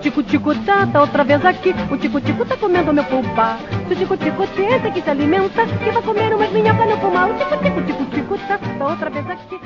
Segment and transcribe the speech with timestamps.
[0.00, 1.70] tico-tico tá, tá outra vez aqui.
[1.92, 3.58] O tico-tico tá comendo meu pulpa.
[3.86, 7.30] Se o tico-tico tenta que se alimenta, que vai comer umas minhocas no pulmão.
[7.30, 9.60] O tico-tico, tico-tico tá, tá outra vez aqui.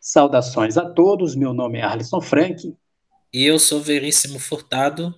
[0.00, 2.74] Saudações a todos, meu nome é Arlisson Frank.
[3.32, 5.14] E eu sou Veríssimo Furtado.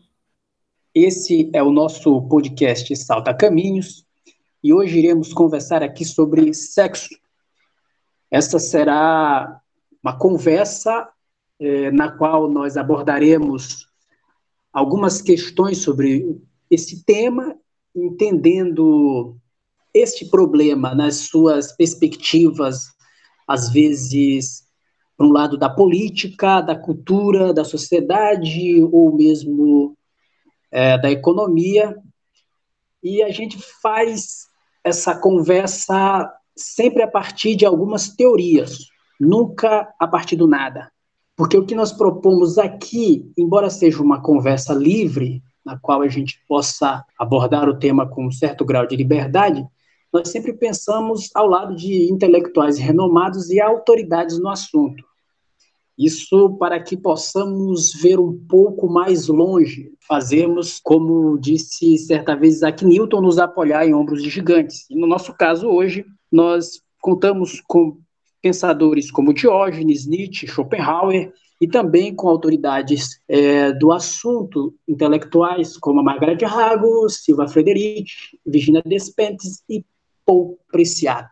[0.94, 4.04] Esse é o nosso podcast Salta Caminhos
[4.64, 7.14] e hoje iremos conversar aqui sobre sexo.
[8.30, 9.60] Esta será
[10.02, 11.08] uma conversa
[11.60, 13.87] eh, na qual nós abordaremos
[14.78, 17.56] algumas questões sobre esse tema,
[17.94, 19.36] entendendo
[19.92, 22.92] este problema nas suas perspectivas,
[23.46, 24.62] às vezes,
[25.16, 29.96] para um lado da política, da cultura, da sociedade, ou mesmo
[30.70, 31.96] é, da economia.
[33.02, 34.46] E a gente faz
[34.84, 38.86] essa conversa sempre a partir de algumas teorias,
[39.18, 40.92] nunca a partir do nada.
[41.38, 46.42] Porque o que nós propomos aqui, embora seja uma conversa livre, na qual a gente
[46.48, 49.64] possa abordar o tema com um certo grau de liberdade,
[50.12, 55.04] nós sempre pensamos ao lado de intelectuais renomados e autoridades no assunto.
[55.96, 62.84] Isso para que possamos ver um pouco mais longe, fazermos, como disse certa vez Isaac
[62.84, 64.90] Newton, nos apoiar em ombros de gigantes.
[64.90, 67.96] E no nosso caso hoje, nós contamos com
[68.42, 76.02] pensadores como Diógenes, Nietzsche, Schopenhauer, e também com autoridades é, do assunto intelectuais como a
[76.02, 78.12] Margaret Hago, Silva Frederic,
[78.46, 79.84] Virginia Despentes e
[80.24, 81.28] Paul Preciado.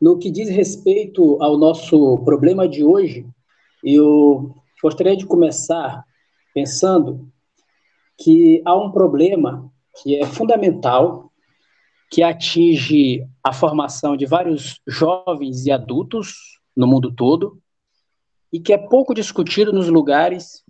[0.00, 3.26] No que diz respeito ao nosso problema de hoje,
[3.84, 6.02] eu gostaria de começar
[6.54, 7.28] pensando
[8.16, 9.70] que há um problema
[10.02, 11.29] que é fundamental
[12.10, 17.62] que atinge a formação de vários jovens e adultos no mundo todo
[18.52, 20.64] e que é pouco discutido nos lugares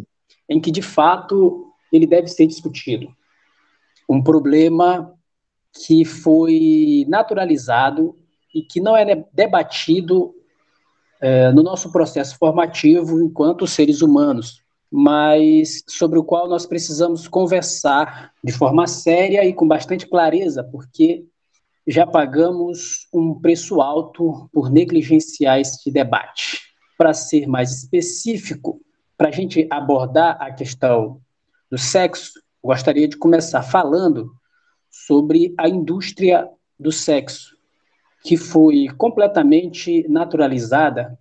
[0.46, 3.08] em que, de fato, ele deve ser discutido.
[4.08, 5.14] Um problema
[5.86, 8.14] que foi naturalizado
[8.54, 10.34] e que não é debatido
[11.20, 18.32] é, no nosso processo formativo enquanto seres humanos, mas sobre o qual nós precisamos conversar
[18.42, 21.24] de forma séria e com bastante clareza, porque
[21.90, 26.60] já pagamos um preço alto por negligenciar este debate.
[26.96, 28.80] Para ser mais específico,
[29.18, 31.20] para a gente abordar a questão
[31.68, 34.30] do sexo, gostaria de começar falando
[34.88, 36.48] sobre a indústria
[36.78, 37.56] do sexo,
[38.22, 41.18] que foi completamente naturalizada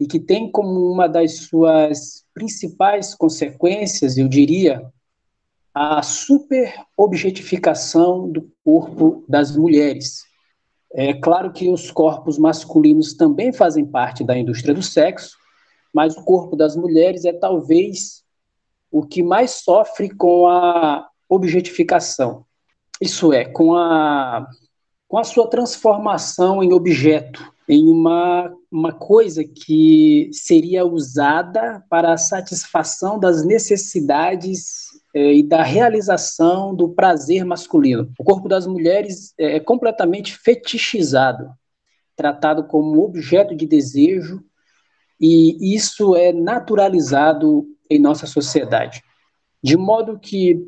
[0.00, 4.82] e que tem como uma das suas principais consequências, eu diria,
[5.74, 10.22] a superobjetificação do corpo das mulheres.
[10.92, 15.36] É claro que os corpos masculinos também fazem parte da indústria do sexo,
[15.92, 18.22] mas o corpo das mulheres é talvez
[18.90, 22.44] o que mais sofre com a objetificação.
[23.00, 24.46] Isso é, com a,
[25.08, 32.18] com a sua transformação em objeto, em uma, uma coisa que seria usada para a
[32.18, 38.10] satisfação das necessidades é, e da realização do prazer masculino.
[38.18, 41.50] O corpo das mulheres é, é completamente fetichizado,
[42.16, 44.42] tratado como objeto de desejo,
[45.20, 49.02] e isso é naturalizado em nossa sociedade.
[49.62, 50.60] De modo que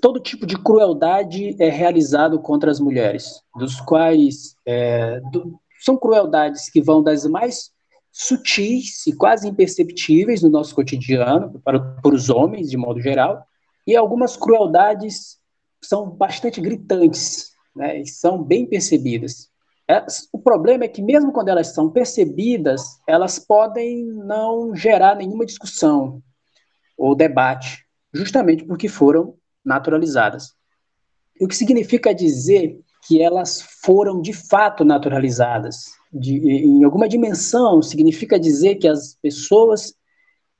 [0.00, 6.70] todo tipo de crueldade é realizado contra as mulheres, dos quais é, do, são crueldades
[6.70, 7.70] que vão das mais
[8.10, 13.46] sutis e quase imperceptíveis no nosso cotidiano, para, para os homens, de modo geral,
[13.86, 15.38] e algumas crueldades
[15.82, 19.50] são bastante gritantes, né, e são bem percebidas.
[19.88, 25.44] É, o problema é que, mesmo quando elas são percebidas, elas podem não gerar nenhuma
[25.44, 26.22] discussão
[26.96, 29.34] ou debate, justamente porque foram
[29.64, 30.54] naturalizadas.
[31.40, 35.86] O que significa dizer que elas foram de fato naturalizadas.
[36.12, 39.94] De, em alguma dimensão, significa dizer que as pessoas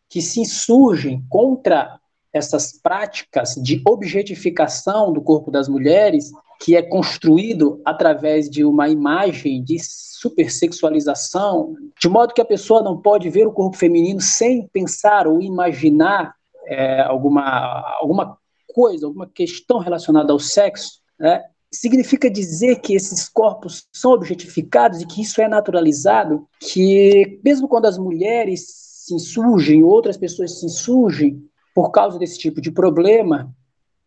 [0.09, 2.01] que se insurgem contra
[2.33, 9.63] essas práticas de objetificação do corpo das mulheres, que é construído através de uma imagem
[9.63, 15.27] de supersexualização, de modo que a pessoa não pode ver o corpo feminino sem pensar
[15.27, 16.35] ou imaginar
[16.67, 18.39] é, alguma, alguma
[18.73, 21.45] coisa, alguma questão relacionada ao sexo, né?
[21.73, 27.87] significa dizer que esses corpos são objetificados e que isso é naturalizado, que mesmo quando
[27.87, 28.67] as mulheres
[29.07, 31.43] se insurgem, outras pessoas se insurgem,
[31.75, 33.55] por causa desse tipo de problema,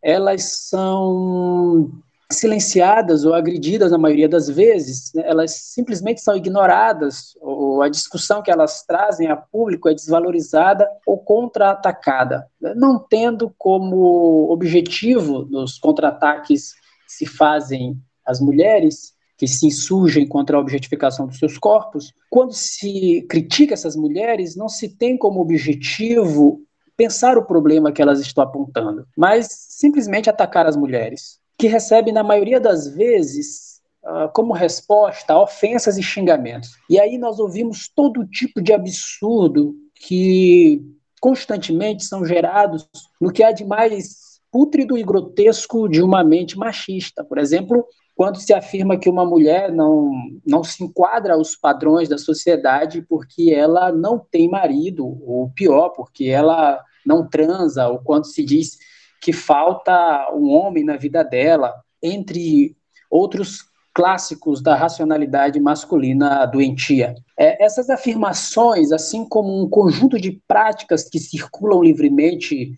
[0.02, 1.90] elas são
[2.30, 5.22] silenciadas ou agredidas na maioria das vezes, né?
[5.26, 11.18] elas simplesmente são ignoradas, ou a discussão que elas trazem a público é desvalorizada ou
[11.18, 12.74] contra-atacada, né?
[12.76, 20.56] não tendo como objetivo nos contra-ataques que se fazem às mulheres, que se insurgem contra
[20.56, 26.66] a objetificação dos seus corpos, quando se critica essas mulheres, não se tem como objetivo
[26.96, 32.22] pensar o problema que elas estão apontando, mas simplesmente atacar as mulheres que recebe, na
[32.22, 36.70] maioria das vezes, uh, como resposta, ofensas e xingamentos.
[36.88, 40.82] E aí nós ouvimos todo tipo de absurdo que
[41.20, 42.86] constantemente são gerados
[43.20, 47.24] no que há de mais pútrido e grotesco de uma mente machista.
[47.24, 50.10] Por exemplo, quando se afirma que uma mulher não,
[50.44, 56.24] não se enquadra aos padrões da sociedade porque ela não tem marido, ou pior, porque
[56.24, 58.78] ela não transa, ou quando se diz
[59.20, 62.74] que falta um homem na vida dela, entre
[63.10, 67.14] outros clássicos da racionalidade masculina doentia.
[67.38, 72.72] É, essas afirmações, assim como um conjunto de práticas que circulam livremente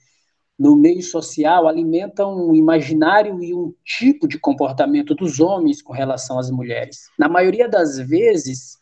[0.59, 6.39] no meio social, alimentam um imaginário e um tipo de comportamento dos homens com relação
[6.39, 7.05] às mulheres.
[7.17, 8.77] Na maioria das vezes,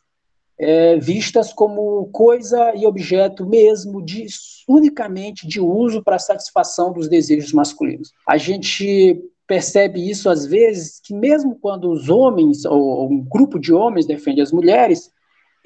[0.58, 4.26] é, vistas como coisa e objeto mesmo, de,
[4.66, 8.10] unicamente de uso para satisfação dos desejos masculinos.
[8.26, 13.72] A gente percebe isso às vezes que mesmo quando os homens ou um grupo de
[13.72, 15.10] homens defende as mulheres,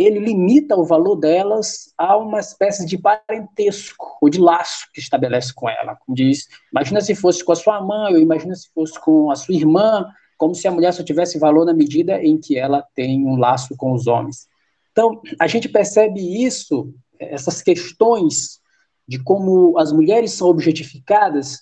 [0.05, 5.53] ele limita o valor delas a uma espécie de parentesco ou de laço que estabelece
[5.53, 5.99] com ela.
[6.09, 9.55] Diz, imagina se fosse com a sua mãe, ou imagina se fosse com a sua
[9.55, 10.07] irmã,
[10.39, 13.77] como se a mulher só tivesse valor na medida em que ela tem um laço
[13.77, 14.49] com os homens.
[14.91, 18.59] Então, a gente percebe isso, essas questões
[19.07, 21.59] de como as mulheres são objetificadas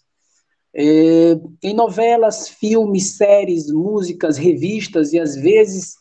[0.75, 5.96] é, em novelas, filmes, séries, músicas, revistas e às vezes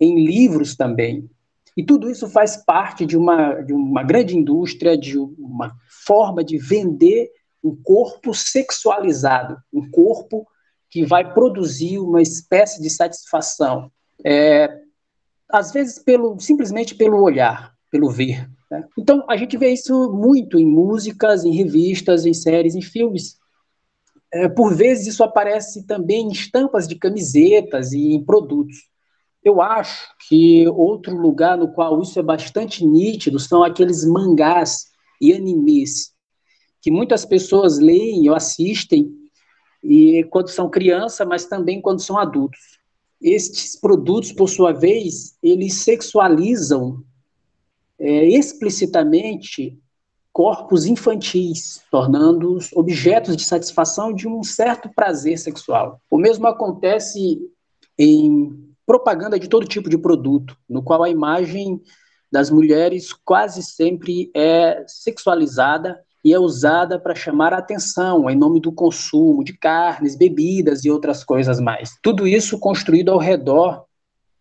[0.00, 1.28] em livros também.
[1.76, 5.74] E tudo isso faz parte de uma, de uma grande indústria, de uma
[6.06, 7.30] forma de vender
[7.64, 10.46] um corpo sexualizado, um corpo
[10.90, 13.90] que vai produzir uma espécie de satisfação.
[14.24, 14.82] É,
[15.48, 18.48] às vezes pelo simplesmente pelo olhar, pelo ver.
[18.70, 18.84] Né?
[18.98, 23.36] Então a gente vê isso muito em músicas, em revistas, em séries, em filmes.
[24.32, 28.90] É, por vezes isso aparece também em estampas de camisetas e em produtos.
[29.44, 34.86] Eu acho que outro lugar no qual isso é bastante nítido são aqueles mangás
[35.20, 36.12] e animes
[36.80, 39.10] que muitas pessoas leem ou assistem
[39.82, 42.80] e quando são criança, mas também quando são adultos.
[43.20, 47.02] Estes produtos, por sua vez, eles sexualizam
[47.98, 49.78] é, explicitamente
[50.32, 56.00] corpos infantis, tornando-os objetos de satisfação de um certo prazer sexual.
[56.10, 57.38] O mesmo acontece
[57.98, 61.80] em propaganda de todo tipo de produto, no qual a imagem
[62.30, 68.60] das mulheres quase sempre é sexualizada e é usada para chamar a atenção em nome
[68.60, 71.96] do consumo de carnes, bebidas e outras coisas mais.
[72.02, 73.86] Tudo isso construído ao redor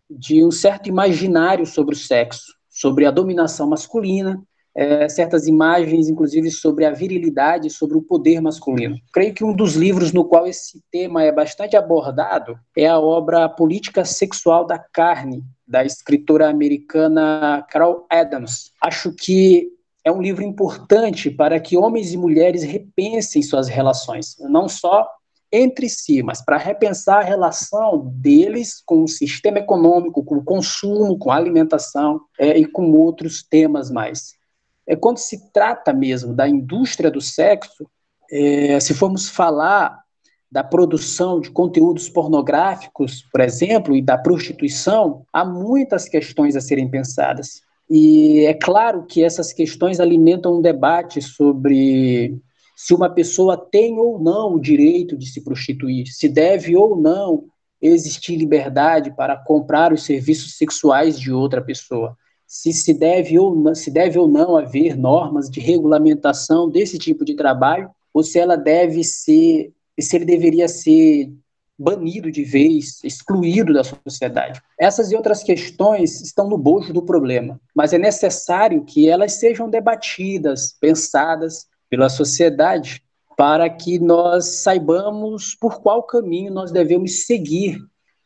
[0.09, 4.43] de um certo imaginário sobre o sexo, sobre a dominação masculina,
[4.75, 8.97] é, certas imagens, inclusive, sobre a virilidade, sobre o poder masculino.
[9.13, 13.49] Creio que um dos livros no qual esse tema é bastante abordado é a obra
[13.49, 18.71] Política Sexual da Carne, da escritora americana Carol Adams.
[18.81, 19.69] Acho que
[20.03, 25.07] é um livro importante para que homens e mulheres repensem suas relações, não só
[25.51, 31.19] entre si, mas para repensar a relação deles com o sistema econômico, com o consumo,
[31.19, 34.40] com a alimentação é, e com outros temas mais.
[34.87, 37.87] É quando se trata mesmo da indústria do sexo,
[38.31, 40.01] é, se formos falar
[40.51, 46.89] da produção de conteúdos pornográficos, por exemplo, e da prostituição, há muitas questões a serem
[46.89, 47.61] pensadas.
[47.89, 52.37] E é claro que essas questões alimentam um debate sobre
[52.75, 57.45] se uma pessoa tem ou não o direito de se prostituir, se deve ou não
[57.81, 62.17] existir liberdade para comprar os serviços sexuais de outra pessoa,
[62.51, 67.23] se se deve ou não, se deve ou não haver normas de regulamentação desse tipo
[67.23, 71.31] de trabalho, ou se ela deve ser, se ele deveria ser
[71.79, 74.61] banido de vez, excluído da sociedade.
[74.77, 79.69] Essas e outras questões estão no bojo do problema, mas é necessário que elas sejam
[79.69, 83.01] debatidas, pensadas pela sociedade,
[83.37, 87.79] para que nós saibamos por qual caminho nós devemos seguir,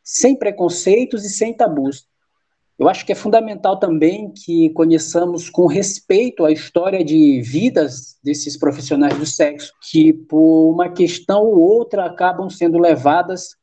[0.04, 2.08] sem preconceitos e sem tabus.
[2.78, 8.58] Eu acho que é fundamental também que conheçamos com respeito a história de vidas desses
[8.58, 13.56] profissionais do sexo, que por uma questão ou outra acabam sendo levadas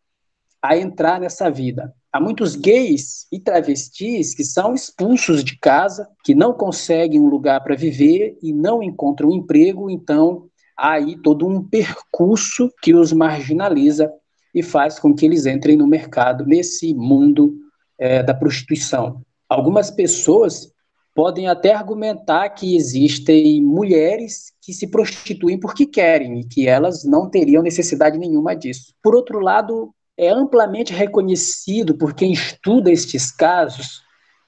[0.62, 1.92] a entrar nessa vida.
[2.10, 7.62] Há muitos gays e travestis que são expulsos de casa, que não conseguem um lugar
[7.62, 13.12] para viver e não encontram um emprego, então há aí todo um percurso que os
[13.12, 14.10] marginaliza
[14.54, 17.54] e faz com que eles entrem no mercado, nesse mundo
[18.02, 19.22] é, da prostituição.
[19.48, 20.72] Algumas pessoas
[21.14, 27.30] podem até argumentar que existem mulheres que se prostituem porque querem e que elas não
[27.30, 28.92] teriam necessidade nenhuma disso.
[29.00, 34.02] Por outro lado, é amplamente reconhecido por quem estuda estes casos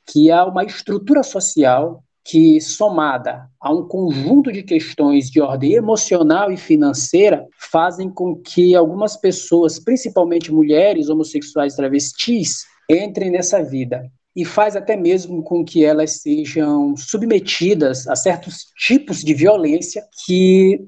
[0.05, 6.51] que há uma estrutura social que, somada a um conjunto de questões de ordem emocional
[6.51, 14.45] e financeira, fazem com que algumas pessoas, principalmente mulheres, homossexuais, travestis, entrem nessa vida e
[14.45, 20.87] faz até mesmo com que elas sejam submetidas a certos tipos de violência que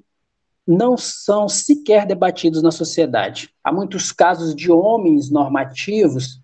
[0.67, 3.51] não são sequer debatidos na sociedade.
[3.63, 6.41] Há muitos casos de homens normativos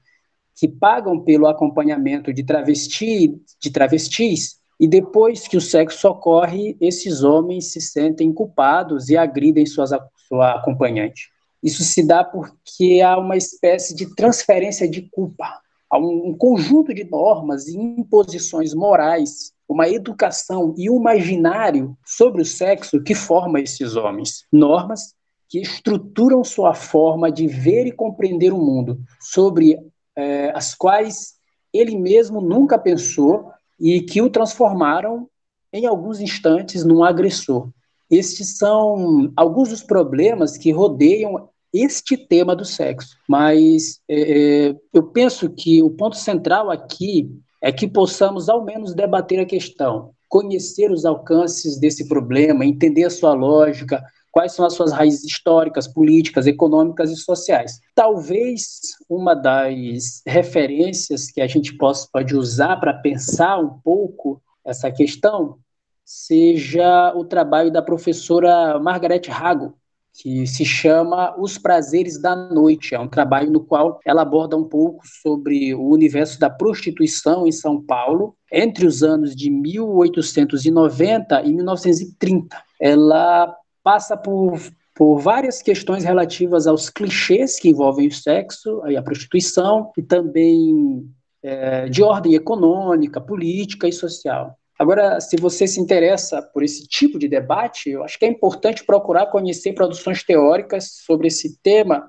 [0.55, 7.25] que pagam pelo acompanhamento de travesti, de travestis, e depois que o sexo ocorre, esses
[7.25, 9.91] homens se sentem culpados e agridem suas,
[10.29, 11.32] sua acompanhante.
[11.63, 16.93] Isso se dá porque há uma espécie de transferência de culpa a um, um conjunto
[16.95, 23.61] de normas e imposições morais, uma educação e um imaginário sobre o sexo que forma
[23.61, 24.45] esses homens.
[24.51, 25.15] Normas
[25.49, 29.79] que estruturam sua forma de ver e compreender o mundo, sobre
[30.17, 31.35] eh, as quais
[31.73, 35.29] ele mesmo nunca pensou e que o transformaram
[35.71, 37.69] em alguns instantes num agressor.
[38.11, 43.17] Estes são alguns dos problemas que rodeiam este tema do sexo.
[43.29, 48.95] Mas é, é, eu penso que o ponto central aqui é que possamos ao menos
[48.95, 54.03] debater a questão, conhecer os alcances desse problema, entender a sua lógica,
[54.33, 57.79] quais são as suas raízes históricas, políticas, econômicas e sociais.
[57.95, 64.91] Talvez uma das referências que a gente possa, pode usar para pensar um pouco essa
[64.91, 65.59] questão
[66.05, 69.75] seja o trabalho da professora Margaret Hago,
[70.15, 72.95] que se chama Os Prazeres da Noite.
[72.95, 77.53] É um trabalho no qual ela aborda um pouco sobre o universo da prostituição em
[77.53, 82.57] São Paulo entre os anos de 1890 e 1930.
[82.81, 84.61] Ela passa por,
[84.95, 91.09] por várias questões relativas aos clichês que envolvem o sexo e a prostituição, e também
[91.43, 94.57] é, de ordem econômica, política e social.
[94.83, 98.85] Agora, se você se interessa por esse tipo de debate, eu acho que é importante
[98.85, 102.05] procurar conhecer produções teóricas sobre esse tema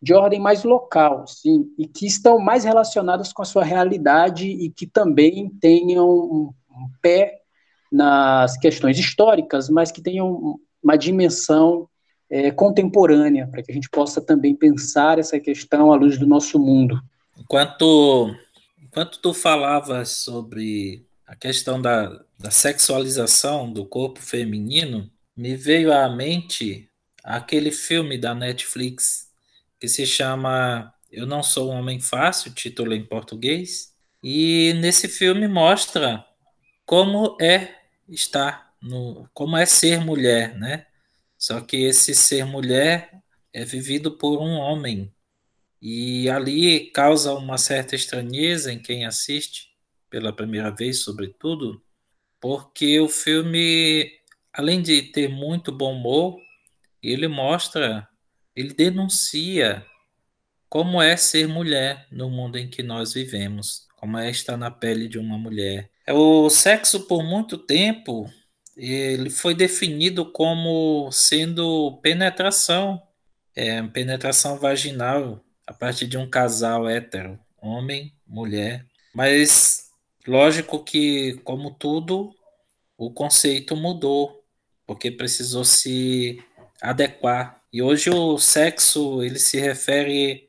[0.00, 4.70] de ordem mais local, sim, e que estão mais relacionadas com a sua realidade e
[4.70, 6.50] que também tenham um,
[7.02, 7.42] pé
[7.92, 11.86] nas questões históricas, mas que tenham uma dimensão
[12.30, 16.58] é, contemporânea, para que a gente possa também pensar essa questão à luz do nosso
[16.58, 16.98] mundo.
[17.38, 18.34] Enquanto,
[18.82, 21.04] enquanto tu falavas sobre
[21.34, 26.88] a questão da, da sexualização do corpo feminino, me veio à mente
[27.24, 29.32] aquele filme da Netflix
[29.80, 33.92] que se chama Eu Não Sou um Homem Fácil, título em português.
[34.22, 36.24] E nesse filme mostra
[36.86, 40.86] como é estar no, como é ser mulher, né?
[41.36, 43.10] Só que esse ser mulher
[43.52, 45.12] é vivido por um homem.
[45.82, 49.73] E ali causa uma certa estranheza em quem assiste,
[50.14, 51.82] pela primeira vez, sobretudo,
[52.40, 54.08] porque o filme,
[54.52, 56.38] além de ter muito bom humor,
[57.02, 58.06] ele mostra,
[58.54, 59.84] ele denuncia
[60.68, 65.08] como é ser mulher no mundo em que nós vivemos, como é estar na pele
[65.08, 65.90] de uma mulher.
[66.08, 68.30] O sexo, por muito tempo,
[68.76, 73.02] ele foi definido como sendo penetração,
[73.52, 78.86] é, penetração vaginal a partir de um casal hétero, homem, mulher.
[79.12, 79.83] Mas
[80.26, 82.34] Lógico que, como tudo,
[82.96, 84.42] o conceito mudou,
[84.86, 86.42] porque precisou se
[86.80, 87.62] adequar.
[87.72, 90.48] E hoje o sexo ele se refere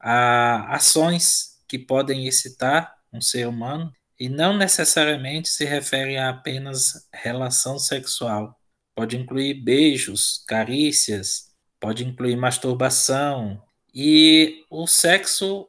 [0.00, 7.08] a ações que podem excitar um ser humano e não necessariamente se refere a apenas
[7.12, 8.58] relação sexual.
[8.94, 11.50] Pode incluir beijos, carícias,
[11.80, 13.62] pode incluir masturbação.
[13.94, 15.68] E o sexo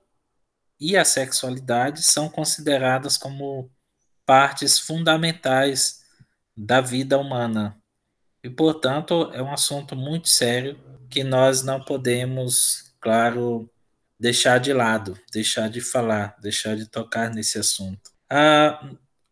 [0.84, 3.72] e a sexualidade são consideradas como
[4.26, 6.02] partes fundamentais
[6.58, 7.82] da vida humana.
[8.44, 10.78] E, portanto, é um assunto muito sério
[11.10, 13.72] que nós não podemos, claro,
[14.20, 18.12] deixar de lado, deixar de falar, deixar de tocar nesse assunto.
[18.30, 18.86] Ah,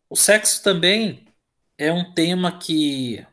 [0.08, 1.26] o sexo também
[1.76, 3.26] é um tema que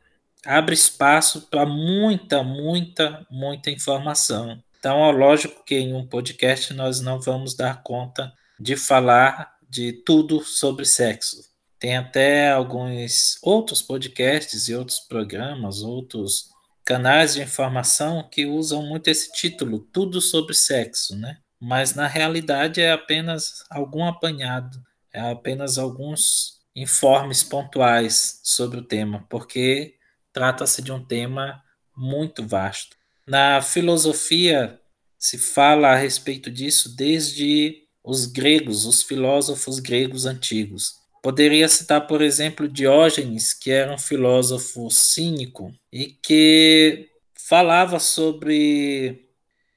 [0.46, 4.62] abre espaço para muita, muita, muita informação.
[4.80, 9.92] Então, é lógico que em um podcast nós não vamos dar conta de falar de
[9.92, 11.44] tudo sobre sexo.
[11.78, 16.50] Tem até alguns outros podcasts e outros programas, outros
[16.86, 21.38] canais de informação que usam muito esse título, Tudo sobre Sexo, né?
[21.60, 24.82] Mas na realidade é apenas algum apanhado,
[25.14, 29.96] é apenas alguns informes pontuais sobre o tema, porque
[30.32, 31.62] trata-se de um tema
[31.96, 32.99] muito vasto.
[33.30, 34.80] Na filosofia
[35.16, 40.96] se fala a respeito disso desde os gregos, os filósofos gregos antigos.
[41.22, 49.30] Poderia citar, por exemplo, Diógenes, que era um filósofo cínico e que falava sobre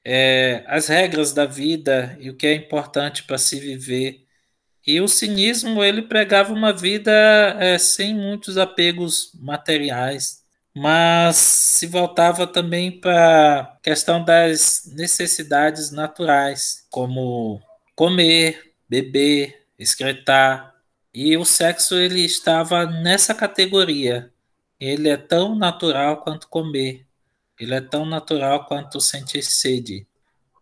[0.03, 4.25] é, as regras da vida e o que é importante para se viver.
[4.87, 7.11] E o cinismo ele pregava uma vida
[7.59, 10.42] é, sem muitos apegos materiais,
[10.75, 17.61] mas se voltava também para questão das necessidades naturais, como
[17.95, 20.73] comer, beber, excretar.
[21.13, 24.31] E o sexo ele estava nessa categoria.
[24.79, 27.05] Ele é tão natural quanto comer.
[27.59, 30.07] Ele é tão natural quanto sentir sede.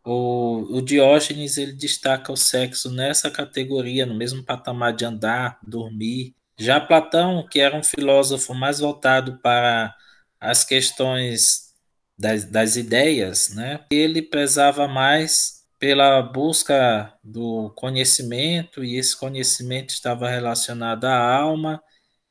[0.03, 6.35] O, o Diógenes ele destaca o sexo nessa categoria, no mesmo patamar de andar, dormir.
[6.61, 9.95] Já Platão, que era um filósofo mais voltado para
[10.39, 11.73] as questões
[12.17, 13.83] das, das ideias, né?
[13.89, 21.81] ele prezava mais pela busca do conhecimento, e esse conhecimento estava relacionado à alma,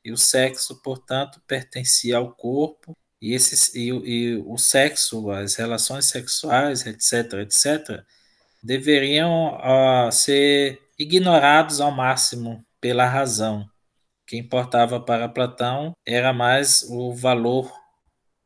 [0.03, 6.05] e o sexo, portanto, pertencia ao corpo, e, esse, e, e o sexo, as relações
[6.05, 8.05] sexuais, etc., etc.,
[8.63, 13.70] deveriam uh, ser ignorados ao máximo pela razão.
[14.31, 17.69] Que importava para Platão era mais o valor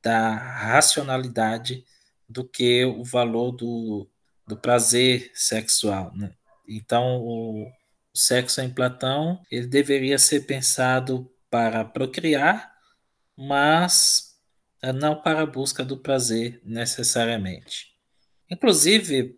[0.03, 1.85] da racionalidade
[2.27, 4.09] do que o valor do,
[4.47, 6.11] do prazer sexual.
[6.15, 6.33] Né?
[6.67, 12.73] Então, o, o sexo em Platão ele deveria ser pensado para procriar,
[13.37, 14.39] mas
[14.81, 17.93] eh, não para a busca do prazer necessariamente.
[18.49, 19.37] Inclusive,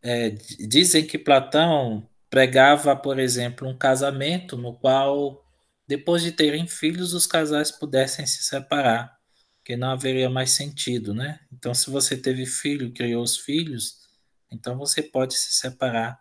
[0.00, 5.41] é, dizem que Platão pregava, por exemplo, um casamento no qual,
[5.92, 9.14] depois de terem filhos, os casais pudessem se separar,
[9.62, 11.38] que não haveria mais sentido, né?
[11.52, 13.98] Então, se você teve filho, criou os filhos,
[14.50, 16.18] então você pode se separar.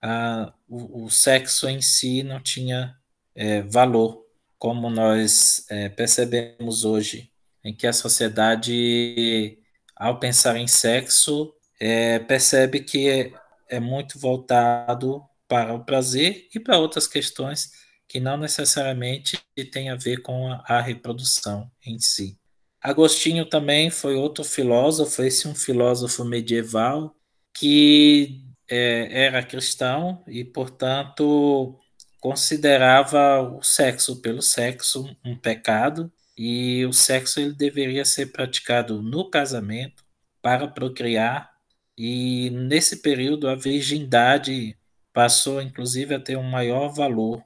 [0.00, 2.96] Ah, o, o, sexo em si não tinha
[3.34, 4.24] é, valor,
[4.58, 7.30] como nós é, percebemos hoje,
[7.62, 9.58] em que a sociedade,
[9.94, 13.32] ao pensar em sexo, é, percebe que é,
[13.68, 19.38] é muito voltado para o prazer e para outras questões que não necessariamente
[19.70, 22.38] têm a ver com a, a reprodução em si.
[22.80, 27.14] Agostinho também foi outro filósofo, esse um filósofo medieval
[27.52, 28.40] que
[28.70, 31.76] é, era cristão e, portanto,
[32.20, 39.28] considerava o sexo pelo sexo um pecado e o sexo ele deveria ser praticado no
[39.28, 40.04] casamento
[40.40, 41.50] para procriar
[41.96, 44.76] e nesse período a virgindade
[45.12, 47.42] passou inclusive a ter um maior valor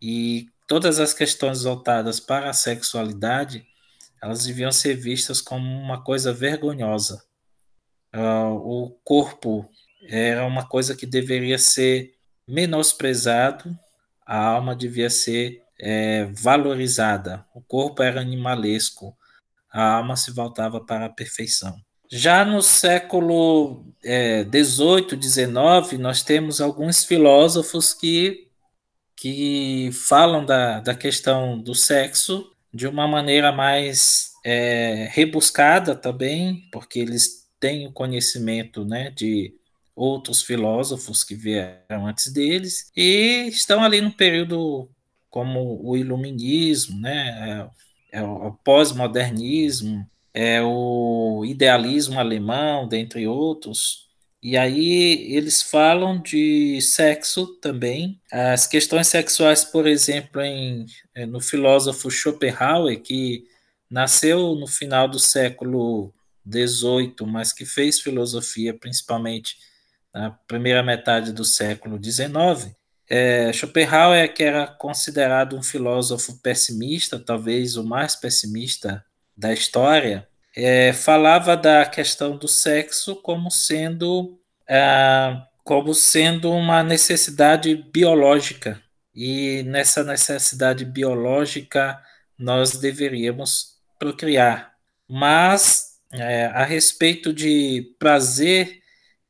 [0.00, 3.66] e todas as questões voltadas para a sexualidade
[4.20, 7.22] elas deviam ser vistas como uma coisa vergonhosa
[8.14, 9.68] uh, o corpo
[10.02, 12.14] era uma coisa que deveria ser
[12.46, 13.76] menosprezado,
[14.26, 17.44] a alma devia ser é, valorizada.
[17.54, 19.16] O corpo era animalesco,
[19.70, 21.76] a alma se voltava para a perfeição.
[22.10, 28.47] Já no século XVIII, é, XIX, nós temos alguns filósofos que,
[29.20, 37.00] que falam da, da questão do sexo de uma maneira mais é, rebuscada também, porque
[37.00, 39.54] eles têm o conhecimento né, de
[39.96, 44.88] outros filósofos que vieram antes deles e estão ali no período
[45.28, 47.70] como o iluminismo, né,
[48.12, 54.07] é, é o pós-modernismo, é o idealismo alemão, dentre outros.
[54.42, 58.20] E aí eles falam de sexo também.
[58.30, 60.86] As questões sexuais, por exemplo, em,
[61.28, 63.44] no filósofo Schopenhauer, que
[63.90, 66.12] nasceu no final do século
[66.44, 69.56] 18, mas que fez filosofia principalmente
[70.14, 72.74] na primeira metade do século XIX,
[73.08, 79.04] é, Schopenhauer, que era considerado um filósofo pessimista, talvez o mais pessimista
[79.36, 80.27] da história,
[80.64, 88.82] é, falava da questão do sexo como sendo, é, como sendo uma necessidade biológica.
[89.14, 92.02] E nessa necessidade biológica
[92.36, 94.74] nós deveríamos procriar.
[95.08, 98.80] Mas é, a respeito de prazer,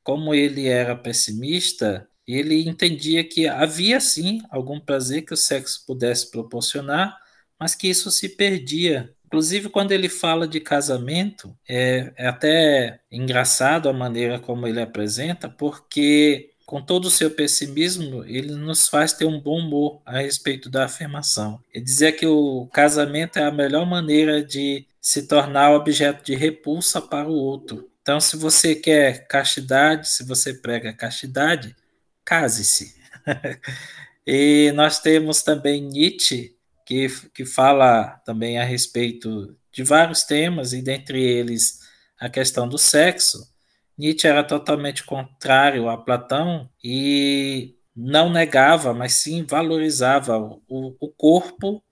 [0.02, 6.30] como ele era pessimista, ele entendia que havia sim algum prazer que o sexo pudesse
[6.30, 7.18] proporcionar,
[7.60, 9.14] mas que isso se perdia.
[9.28, 15.50] Inclusive, quando ele fala de casamento, é, é até engraçado a maneira como ele apresenta,
[15.50, 20.70] porque com todo o seu pessimismo, ele nos faz ter um bom humor a respeito
[20.70, 21.62] da afirmação.
[21.72, 27.00] Ele dizia que o casamento é a melhor maneira de se tornar objeto de repulsa
[27.00, 27.90] para o outro.
[28.00, 31.76] Então, se você quer castidade, se você prega castidade,
[32.24, 32.96] case-se.
[34.26, 36.57] e nós temos também Nietzsche,
[36.88, 41.80] que, que fala também a respeito de vários temas, e dentre eles
[42.18, 43.46] a questão do sexo.
[43.96, 51.84] Nietzsche era totalmente contrário a Platão e não negava, mas sim valorizava o, o corpo,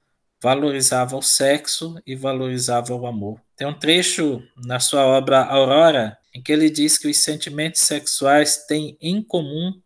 [0.42, 3.38] valorizava o sexo e valorizava o amor.
[3.54, 8.64] Tem um trecho na sua obra Aurora em que ele diz que os sentimentos sexuais
[8.66, 9.78] têm em comum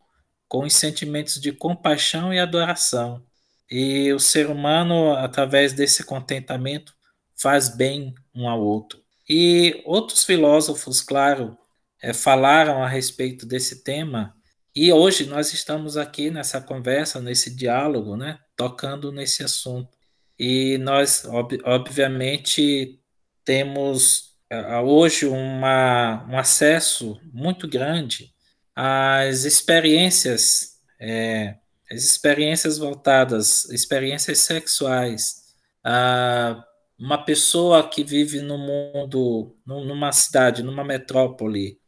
[0.46, 3.24] com os sentimentos de compaixão e adoração.
[3.70, 6.92] E o ser humano, através desse contentamento,
[7.36, 9.00] faz bem um ao outro.
[9.28, 11.56] E outros filósofos, claro,
[12.02, 14.34] é, falaram a respeito desse tema.
[14.74, 19.96] E hoje nós estamos aqui nessa conversa, nesse diálogo, né, tocando nesse assunto.
[20.38, 22.98] E nós, ob obviamente,
[23.44, 28.32] temos é, hoje uma, um acesso muito grande
[28.74, 31.56] às experiências, é,
[31.90, 35.54] as experiências voltadas, experiências sexuais.
[35.84, 36.64] Ah,
[36.98, 41.80] uma pessoa que vive no mundo, numa cidade, numa metrópole,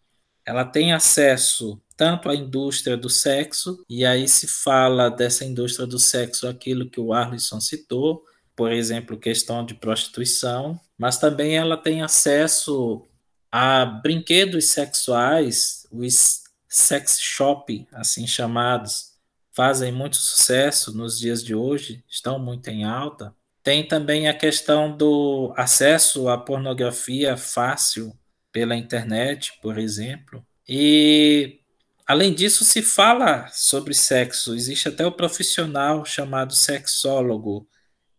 [0.45, 5.99] ela tem acesso tanto à indústria do sexo, e aí se fala dessa indústria do
[5.99, 8.25] sexo aquilo que o Arlisson citou,
[8.57, 13.07] por exemplo, questão de prostituição, mas também ela tem acesso
[13.53, 19.12] a brinquedos sexuais, os sex shop, assim chamados,
[19.55, 23.35] fazem muito sucesso nos dias de hoje, estão muito em alta.
[23.63, 28.13] Tem também a questão do acesso à pornografia fácil,
[28.53, 30.45] pela internet, por exemplo.
[30.69, 31.61] E
[32.07, 34.55] além disso, se fala sobre sexo.
[34.55, 37.67] Existe até o profissional chamado sexólogo,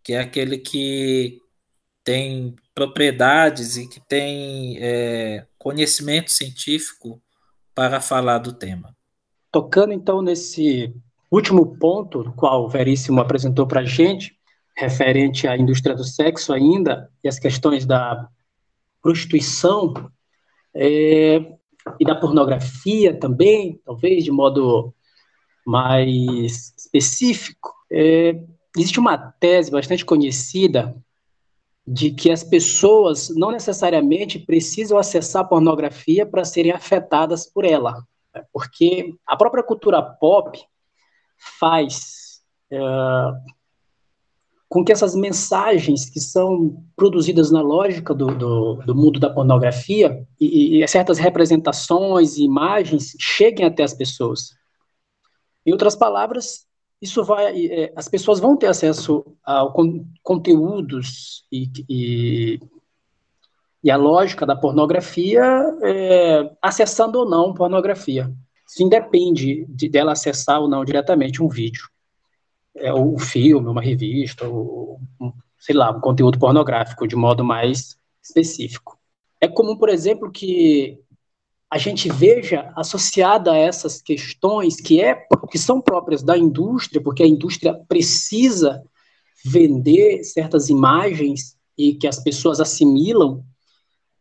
[0.04, 1.40] que é aquele que
[2.04, 7.22] tem propriedades e que tem é, conhecimento científico
[7.74, 8.96] para falar do tema.
[9.52, 10.94] Tocando então nesse
[11.36, 14.38] último ponto, qual o Veríssimo apresentou para a gente,
[14.76, 18.28] referente à indústria do sexo ainda, e as questões da
[19.02, 19.94] prostituição,
[20.76, 21.54] é,
[22.00, 24.94] e da pornografia também, talvez de modo
[25.66, 27.74] mais específico.
[27.92, 28.40] É,
[28.78, 30.96] existe uma tese bastante conhecida
[31.86, 38.02] de que as pessoas não necessariamente precisam acessar pornografia para serem afetadas por ela,
[38.34, 38.44] né?
[38.54, 40.58] porque a própria cultura pop
[41.60, 42.80] faz é,
[44.74, 50.28] com que essas mensagens que são produzidas na lógica do, do, do mundo da pornografia
[50.40, 54.56] e, e, certas representações e imagens cheguem até as pessoas.
[55.64, 56.66] Em outras palavras,
[57.00, 62.60] isso vai, é, as pessoas vão ter acesso a con conteúdos e, e,
[63.84, 65.44] e, a lógica da pornografia,
[65.84, 68.34] é, acessando ou não pornografia.
[68.74, 71.88] Isso independe de dela acessar ou não diretamente um vídeo
[72.76, 75.00] é, o filme, uma revista, ou,
[75.60, 78.98] sei lá, um conteúdo pornográfico de modo mais específico.
[79.40, 81.00] É comum, por exemplo, que
[81.70, 87.22] a gente veja associada a essas questões que, é, que são próprias da indústria, porque
[87.22, 88.84] a indústria precisa
[89.46, 93.46] vender certas imagens e que as pessoas assimilam,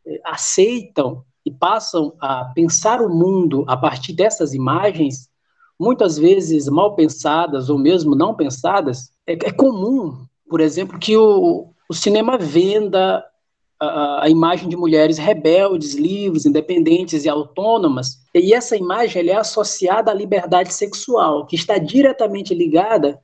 [0.06, 5.30] eh, aceitam e passam a pensar o mundo a partir dessas imagens
[5.78, 11.72] muitas vezes mal pensadas ou mesmo não pensadas, é, é comum, por exemplo, que o,
[11.88, 13.24] o cinema venda
[13.80, 20.12] a, a, imagem de mulheres rebeldes, livres, independentes e autônomas, e essa imagem é associada
[20.12, 23.20] à liberdade sexual, que está diretamente ligada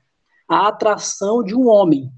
[0.48, 2.10] à atração de um homem,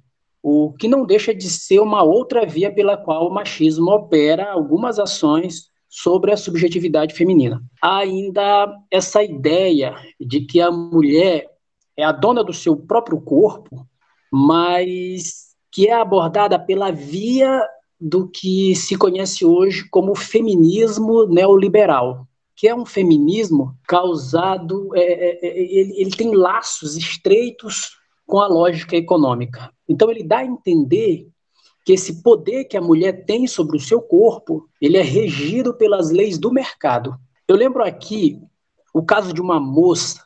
[0.43, 4.99] o que não deixa de ser uma outra via pela qual o machismo opera algumas
[4.99, 7.61] ações sobre a subjetividade feminina.
[7.83, 11.51] Há ainda essa ideia de que a mulher
[11.97, 13.85] é a dona do seu próprio corpo,
[14.33, 17.61] mas que é abordada pela via
[18.01, 25.47] do que se conhece hoje como feminismo neoliberal, que é um feminismo causado, é, é,
[25.47, 29.73] é ele, ele tem laços estreitos com a lógica econômica.
[29.89, 31.29] Então ele dá a entender
[31.85, 36.11] que esse poder que a mulher tem sobre o seu corpo, ele é regido pelas
[36.11, 37.17] leis do mercado.
[37.49, 38.41] Eu lembro aqui
[38.93, 40.25] o caso de uma moça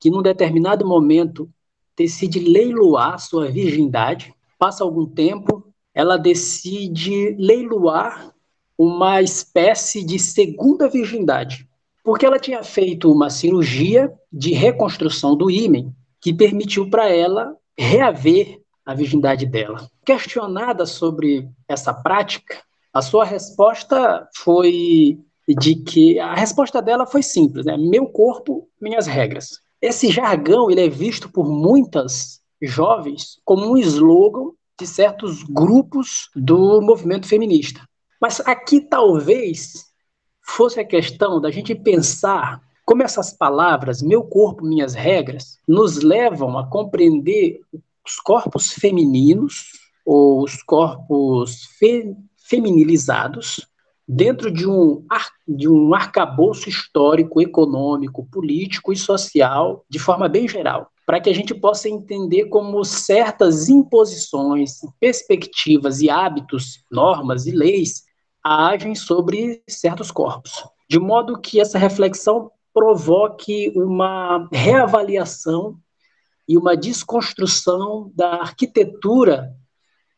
[0.00, 1.50] que, num determinado momento,
[1.96, 4.34] decide leiloar sua virgindade.
[4.58, 8.34] Passa algum tempo, ela decide leiloar
[8.78, 11.66] uma espécie de segunda virgindade,
[12.04, 18.60] porque ela tinha feito uma cirurgia de reconstrução do ímen que permitiu para ela reaver
[18.86, 19.90] a virgindade dela.
[20.04, 22.62] Questionada sobre essa prática,
[22.94, 27.76] a sua resposta foi de que a resposta dela foi simples, né?
[27.76, 29.60] Meu corpo, minhas regras.
[29.82, 36.80] Esse jargão ele é visto por muitas jovens como um slogan de certos grupos do
[36.80, 37.80] movimento feminista.
[38.20, 39.86] Mas aqui talvez
[40.42, 46.56] fosse a questão da gente pensar como essas palavras, meu corpo, minhas regras, nos levam
[46.56, 47.60] a compreender
[48.06, 49.72] os corpos femininos
[50.04, 52.14] ou os corpos fe
[52.48, 53.66] feminilizados
[54.08, 55.04] dentro de um,
[55.48, 61.32] de um arcabouço histórico, econômico, político e social, de forma bem geral para que a
[61.32, 68.02] gente possa entender como certas imposições, perspectivas e hábitos, normas e leis
[68.42, 70.64] agem sobre certos corpos.
[70.90, 75.78] De modo que essa reflexão provoque uma reavaliação
[76.48, 79.52] e uma desconstrução da arquitetura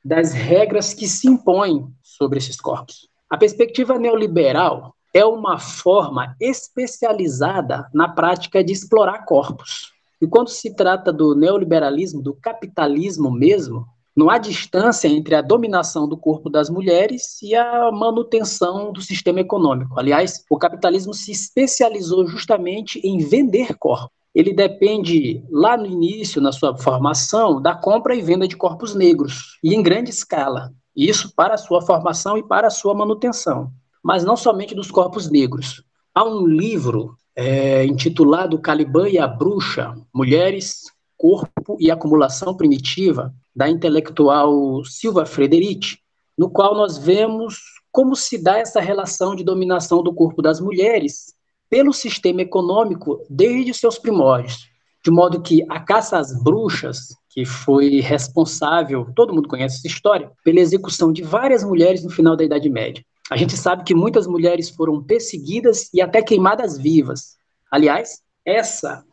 [0.05, 3.09] das regras que se impõem sobre esses corpos.
[3.31, 9.93] A perspectiva neoliberal é uma forma especializada na prática de explorar corpos.
[10.21, 13.87] E quando se trata do neoliberalismo, do capitalismo mesmo,
[14.17, 19.38] não há distância entre a dominação do corpo das mulheres e a manutenção do sistema
[19.38, 19.97] econômico.
[19.97, 24.17] Aliás, o capitalismo se especializou justamente em vender corpos.
[24.35, 29.59] Ele depende, lá no início, na sua formação, da compra e venda de corpos negros,
[29.62, 30.73] e em grande escala.
[30.95, 33.71] Isso para a sua formação e para a sua manutenção.
[34.03, 35.83] Mas não somente dos corpos negros.
[36.14, 40.85] Há um livro é, intitulado Caliban e a Bruxa, Mulheres,
[41.17, 45.99] Corpo e Acumulação Primitiva, da intelectual Silva Frederici,
[46.37, 47.59] no qual nós vemos
[47.91, 51.35] como se dá essa relação de dominação do corpo das mulheres
[51.70, 54.68] pelo sistema econômico desde seus primórdios,
[55.04, 60.31] de modo que a caça às bruxas, que foi responsável, todo mundo conhece essa história,
[60.44, 63.04] pela execução de várias mulheres no final da Idade Média.
[63.31, 67.37] A gente sabe que muitas mulheres foram perseguidas e até queimadas vivas.
[67.70, 69.04] Aliás, essa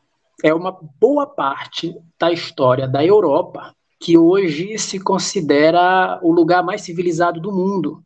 [0.43, 6.81] é uma boa parte da história da Europa, que hoje se considera o lugar mais
[6.81, 8.01] civilizado do mundo,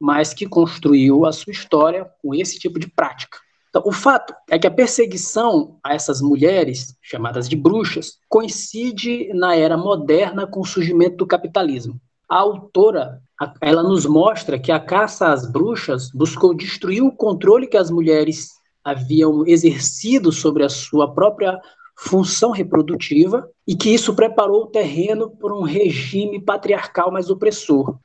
[0.00, 3.38] mas que construiu a sua história com esse tipo de prática.
[3.78, 9.54] Então, o fato é que a perseguição a essas mulheres, chamadas de bruxas, coincide na
[9.54, 11.94] era moderna com o surgimento do capitalismo.
[12.28, 13.20] A autora
[13.62, 18.48] ela nos mostra que a caça às bruxas buscou destruir o controle que as mulheres
[18.82, 21.56] haviam exercido sobre a sua própria
[21.96, 27.96] função reprodutiva e que isso preparou o terreno para um regime patriarcal mais opressor.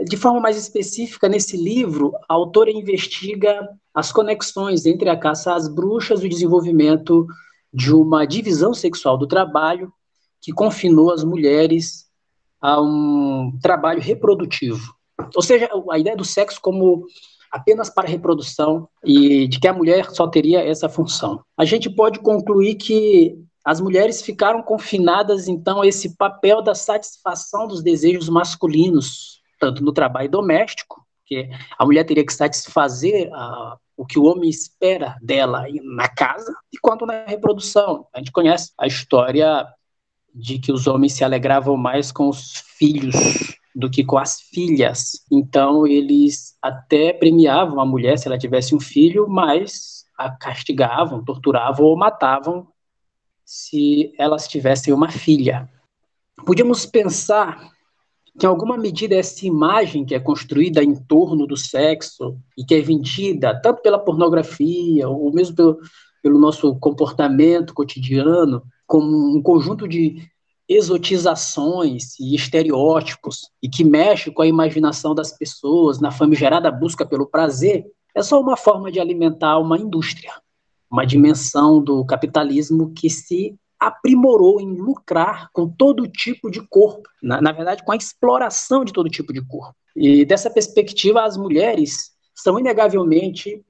[0.00, 5.68] De forma mais específica, nesse livro, a autora investiga as conexões entre a caça às
[5.68, 7.26] bruxas e o desenvolvimento
[7.72, 9.92] de uma divisão sexual do trabalho
[10.40, 12.06] que confinou as mulheres
[12.60, 14.94] a um trabalho reprodutivo.
[15.34, 17.06] Ou seja, a ideia do sexo como
[17.50, 21.40] apenas para reprodução e de que a mulher só teria essa função.
[21.56, 27.66] A gente pode concluir que as mulheres ficaram confinadas, então, a esse papel da satisfação
[27.66, 31.48] dos desejos masculinos, tanto no trabalho doméstico, que
[31.78, 36.76] a mulher teria que satisfazer uh, o que o homem espera dela na casa, e
[36.76, 38.06] quanto na reprodução.
[38.12, 39.66] A gente conhece a história
[40.34, 43.14] de que os homens se alegravam mais com os filhos
[43.74, 45.24] do que com as filhas.
[45.32, 51.86] Então, eles até premiavam a mulher se ela tivesse um filho, mas a castigavam, torturavam
[51.86, 52.68] ou matavam
[53.46, 55.70] se elas tivessem uma filha.
[56.44, 57.73] Podíamos pensar
[58.38, 62.74] que, em alguma medida, essa imagem que é construída em torno do sexo e que
[62.74, 65.78] é vendida tanto pela pornografia ou mesmo pelo,
[66.22, 70.28] pelo nosso comportamento cotidiano, como um conjunto de
[70.68, 77.26] exotizações e estereótipos e que mexe com a imaginação das pessoas na famigerada busca pelo
[77.26, 80.32] prazer, é só uma forma de alimentar uma indústria,
[80.90, 83.54] uma dimensão do capitalismo que se
[83.86, 88.92] aprimorou em lucrar com todo tipo de corpo, na, na verdade, com a exploração de
[88.92, 89.74] todo tipo de corpo.
[89.96, 93.64] E dessa perspectiva, as mulheres são inegavelmente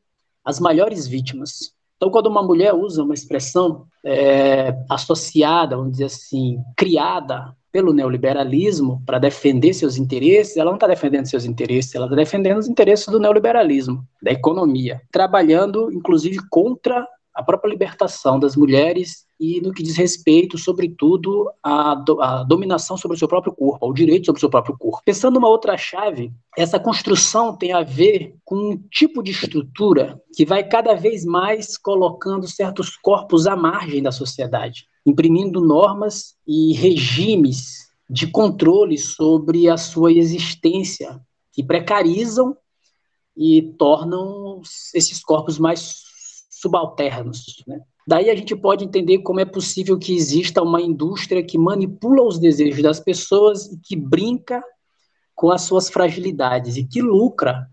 [0.44, 6.58] as maiores vítimas Então, quando uma mulher usa uma expressão é, associada, vamos dizer assim,
[6.76, 12.14] criada pelo neoliberalismo para defender seus interesses, ela não está defendendo seus interesses, ela está
[12.16, 19.23] defendendo os interesses do neoliberalismo, da economia, trabalhando, inclusive, contra a própria libertação das mulheres
[19.38, 23.84] e no que diz respeito, sobretudo, à, do, à, dominação sobre o seu próprio corpo,
[23.84, 25.02] ao direito sobre o seu próprio corpo.
[25.04, 30.44] Pensando numa outra chave, essa construção tem a ver com um tipo de estrutura que
[30.44, 37.84] vai cada vez mais colocando certos corpos à margem da sociedade, imprimindo normas e regimes
[38.08, 41.20] de controle sobre a sua existência,
[41.52, 42.56] que precarizam
[43.36, 44.60] e tornam
[44.94, 46.02] esses corpos mais
[46.50, 47.62] subalternos.
[47.66, 47.80] Né?
[48.06, 52.38] Daí a gente pode entender como é possível que exista uma indústria que manipula os
[52.38, 54.62] desejos das pessoas e que brinca
[55.34, 57.66] com as suas fragilidades e que lucra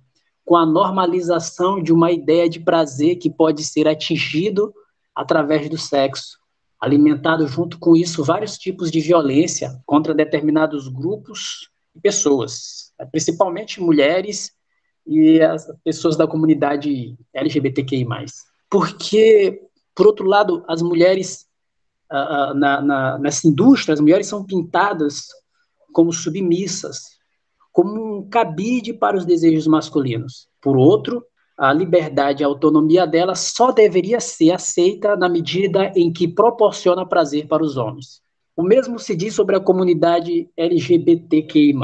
[0.45, 4.73] com a normalização de uma ideia de prazer que pode ser atingido
[5.13, 6.37] através do sexo,
[6.79, 14.51] alimentado junto com isso vários tipos de violência contra determinados grupos e pessoas, principalmente mulheres
[15.05, 18.05] e as pessoas da comunidade LGBTQI+
[18.71, 19.61] porque,
[20.01, 21.45] por outro lado, as mulheres
[22.11, 25.27] uh, na, na, nessa indústria, as mulheres são pintadas
[25.93, 27.19] como submissas,
[27.71, 30.47] como um cabide para os desejos masculinos.
[30.59, 31.23] Por outro,
[31.55, 37.05] a liberdade e a autonomia dela só deveria ser aceita na medida em que proporciona
[37.05, 38.23] prazer para os homens.
[38.57, 41.75] O mesmo se diz sobre a comunidade LGBTQI+,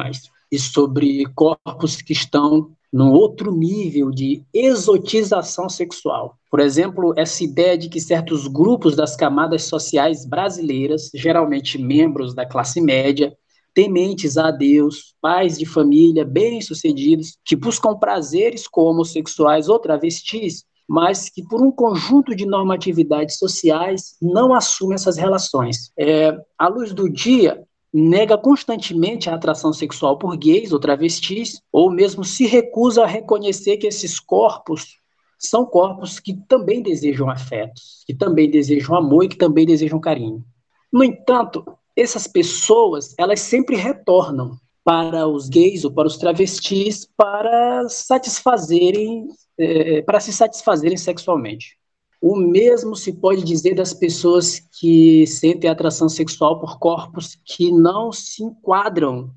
[0.51, 6.36] e sobre corpos que estão num outro nível de exotização sexual.
[6.49, 12.43] Por exemplo, essa ideia de que certos grupos das camadas sociais brasileiras, geralmente membros da
[12.43, 13.38] classe média,
[13.71, 21.29] tementes a Deus, pais de família, bem-sucedidos, que buscam prazeres como homossexuais ou travestis, mas
[21.29, 25.91] que por um conjunto de normatividades sociais não assumem essas relações.
[25.99, 31.89] É, à luz do dia, nega constantemente a atração sexual por gays ou travestis, ou
[31.91, 34.97] mesmo se recusa a reconhecer que esses corpos
[35.39, 40.43] são corpos que também desejam afetos, que também desejam amor e que também desejam carinho.
[40.91, 41.63] No entanto,
[41.95, 50.02] essas pessoas, elas sempre retornam para os gays ou para os travestis para satisfazerem, é,
[50.02, 51.78] para se satisfazerem sexualmente.
[52.21, 58.12] O mesmo se pode dizer das pessoas que sentem atração sexual por corpos que não
[58.12, 59.32] se enquadram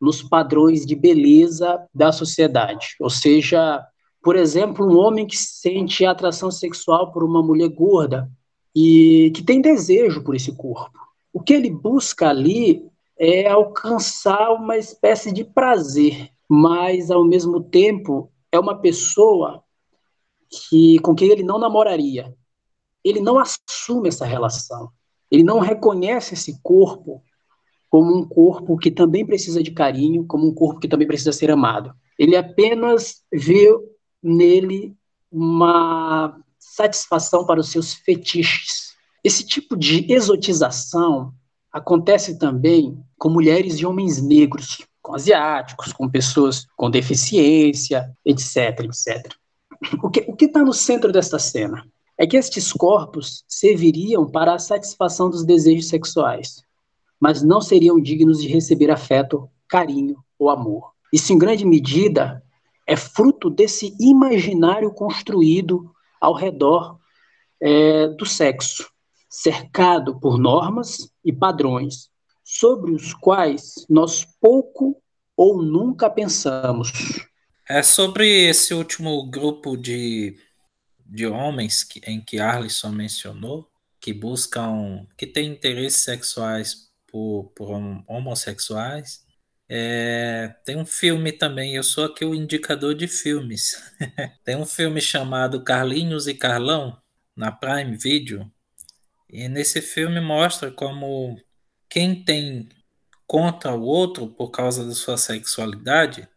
[0.00, 2.96] nos padrões de beleza da sociedade.
[2.98, 3.84] Ou seja,
[4.22, 8.30] por exemplo, um homem que sente atração sexual por uma mulher gorda
[8.74, 10.98] e que tem desejo por esse corpo.
[11.32, 12.84] O que ele busca ali
[13.18, 19.62] é alcançar uma espécie de prazer, mas ao mesmo tempo é uma pessoa
[20.52, 22.34] que com quem ele não namoraria.
[23.04, 24.90] Ele não assume essa relação.
[25.30, 27.22] Ele não reconhece esse corpo
[27.88, 31.50] como um corpo que também precisa de carinho, como um corpo que também precisa ser
[31.50, 31.94] amado.
[32.18, 33.68] Ele apenas vê
[34.22, 34.94] nele
[35.30, 38.92] uma satisfação para os seus fetiches.
[39.24, 41.34] Esse tipo de exotização
[41.70, 49.34] acontece também com mulheres e homens negros, com asiáticos, com pessoas com deficiência, etc, etc.
[50.02, 51.86] O que está no centro desta cena?
[52.18, 56.62] É que estes corpos serviriam para a satisfação dos desejos sexuais,
[57.18, 60.92] mas não seriam dignos de receber afeto, carinho ou amor.
[61.12, 62.42] Isso, em grande medida,
[62.86, 65.90] é fruto desse imaginário construído
[66.20, 66.98] ao redor
[67.60, 68.88] é, do sexo,
[69.28, 72.10] cercado por normas e padrões,
[72.44, 74.96] sobre os quais nós pouco
[75.36, 76.92] ou nunca pensamos.
[77.68, 80.36] É sobre esse último grupo de,
[81.06, 83.70] de homens que, em que Arlisson mencionou,
[84.00, 87.70] que buscam, que têm interesses sexuais por, por
[88.08, 89.24] homossexuais.
[89.68, 93.80] É, tem um filme também, eu sou aqui o indicador de filmes.
[94.44, 97.00] tem um filme chamado Carlinhos e Carlão,
[97.34, 98.50] na Prime Video,
[99.30, 101.38] e nesse filme mostra como
[101.88, 102.68] quem tem
[103.26, 106.28] contra o outro por causa da sua sexualidade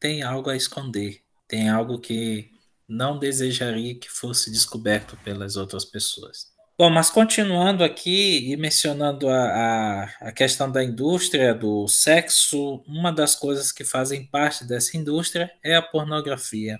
[0.00, 2.50] tem algo a esconder, tem algo que
[2.88, 6.50] não desejaria que fosse descoberto pelas outras pessoas.
[6.76, 13.12] Bom, mas continuando aqui e mencionando a, a, a, questão da indústria do sexo, uma
[13.12, 16.78] das coisas que fazem parte dessa indústria é a pornografia.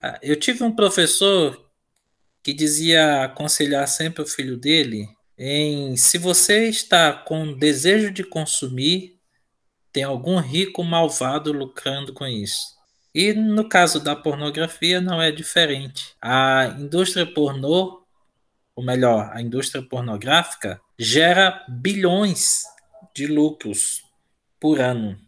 [0.00, 1.68] Ah, eu tive um professor
[2.44, 9.19] que dizia aconselhar sempre o filho dele em se você está com desejo de consumir,
[9.92, 12.78] tem algum rico malvado lucrando com isso.
[13.14, 16.14] E no caso da pornografia não é diferente.
[16.22, 18.00] A indústria pornô
[18.80, 22.62] ou melhor, a indústria pornográfica, gera bilhões
[23.14, 24.02] de lucros
[24.58, 25.18] por ano.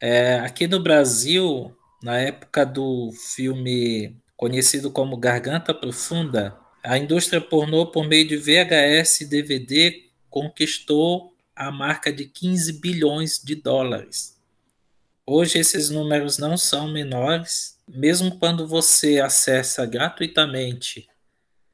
[0.00, 7.86] É, aqui no Brasil, na época do filme conhecido como Garganta Profunda, a indústria pornô,
[7.86, 14.38] por meio de VHS e DVD, conquistou a marca de 15 bilhões de dólares.
[15.24, 21.08] Hoje esses números não são menores, mesmo quando você acessa gratuitamente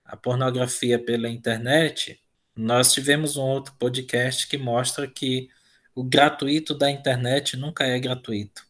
[0.04, 2.20] a pornografia pela internet.
[2.54, 5.48] Nós tivemos um outro podcast que mostra que
[5.94, 8.64] o gratuito da internet nunca é gratuito.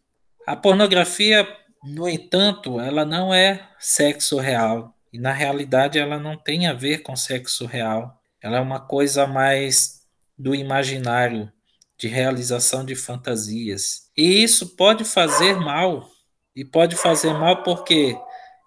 [0.47, 1.47] A pornografia,
[1.85, 4.97] no entanto, ela não é sexo real.
[5.13, 8.19] E na realidade ela não tem a ver com sexo real.
[8.41, 10.02] Ela é uma coisa mais
[10.43, 11.51] do imaginário,
[11.97, 14.11] de realização de fantasias.
[14.17, 16.11] E isso pode fazer mal.
[16.55, 18.19] E pode fazer mal porque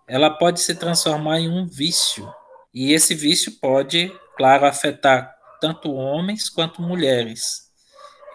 [0.07, 2.33] ela pode se transformar em um vício.
[2.73, 7.69] E esse vício pode, claro, afetar tanto homens quanto mulheres.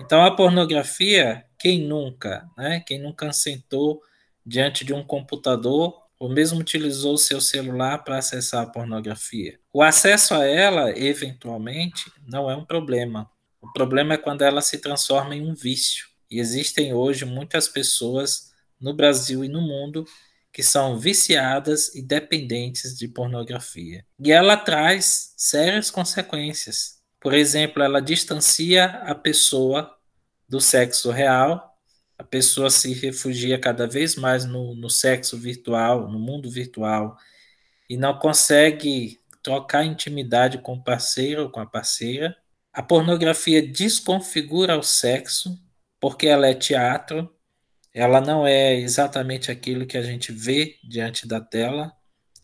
[0.02, 2.80] Então a pornografia, quem nunca, né?
[2.86, 4.02] Quem nunca sentou
[4.44, 9.58] diante de um computador ou mesmo utilizou seu celular para acessar a pornografia.
[9.72, 13.30] O acesso a ela, eventualmente, não é um problema.
[13.58, 16.06] O problema é quando ela se transforma em um vício.
[16.30, 20.04] E existem hoje muitas pessoas no Brasil e no mundo
[20.52, 24.04] que são viciadas e dependentes de pornografia.
[24.18, 26.98] E ela traz sérias consequências.
[27.18, 29.90] Por exemplo, ela distancia a pessoa
[30.46, 31.69] do sexo real,
[32.30, 37.16] pessoa se refugia cada vez mais no, no sexo virtual, no mundo virtual,
[37.88, 42.36] e não consegue trocar intimidade com o parceiro ou com a parceira.
[42.72, 45.58] A pornografia desconfigura o sexo,
[45.98, 47.28] porque ela é teatro,
[47.92, 51.92] ela não é exatamente aquilo que a gente vê diante da tela,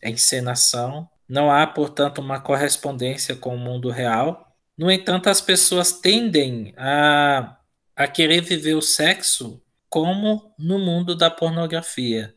[0.01, 1.09] é encenação.
[1.29, 4.53] Não há, portanto, uma correspondência com o mundo real.
[4.77, 7.57] No entanto, as pessoas tendem a,
[7.95, 12.35] a querer viver o sexo como no mundo da pornografia.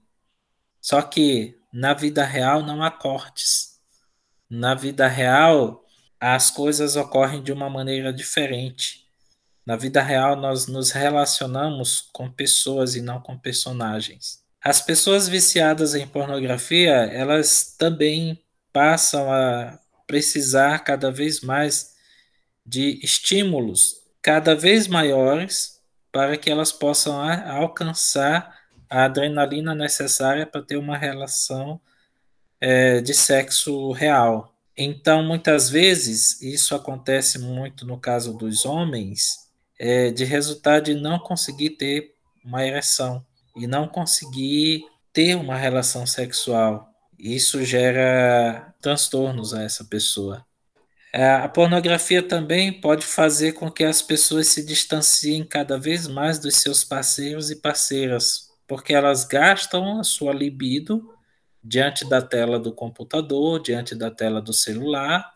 [0.81, 3.81] Só que na vida real não há cortes.
[4.49, 5.85] Na vida real,
[6.19, 9.07] as coisas ocorrem de uma maneira diferente.
[9.65, 14.43] Na vida real, nós nos relacionamos com pessoas e não com personagens.
[14.63, 18.43] As pessoas viciadas em pornografia, elas também
[18.73, 21.95] passam a precisar cada vez mais
[22.67, 25.80] de estímulos cada vez maiores
[26.13, 28.59] para que elas possam alcançar
[28.89, 31.81] a adrenalina necessária para ter uma relação
[32.61, 34.55] é, de sexo real.
[34.77, 41.19] Então, muitas vezes, isso acontece muito no caso dos homens, é, de resultado de não
[41.19, 43.25] conseguir ter uma ereção
[43.57, 46.89] e não conseguir ter uma relação sexual.
[47.19, 50.45] Isso gera transtornos a essa pessoa.
[51.13, 56.39] É, a pornografia também pode fazer com que as pessoas se distanciem cada vez mais
[56.39, 61.13] dos seus parceiros e parceiras, porque elas gastam a sua libido
[61.63, 65.35] diante da tela do computador, diante da tela do celular,